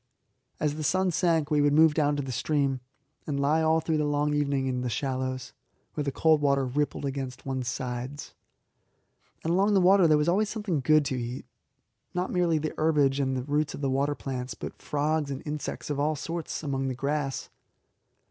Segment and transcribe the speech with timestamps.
[0.59, 2.79] As the sun sank we would move down to the stream,
[3.27, 5.53] and lie all through the long evening in the shallows,
[5.93, 8.33] where the cold water rippled against one's sides.
[9.43, 11.45] And along the water there was always something good to eat
[12.15, 15.91] not merely the herbage and the roots of the water plants, but frogs and insects
[15.91, 17.51] of all sorts among the grass.